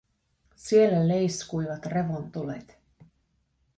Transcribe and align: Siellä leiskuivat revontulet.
Siellä 0.55 1.07
leiskuivat 1.07 1.85
revontulet. 1.85 2.77